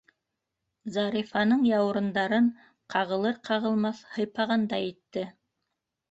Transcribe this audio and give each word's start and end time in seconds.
Зарифаның 0.93 1.59
яурындарын 1.71 2.47
ҡағылыр-ҡағылмаҫ 2.93 4.01
һыйпағандай 4.15 4.89
итте. 4.89 5.27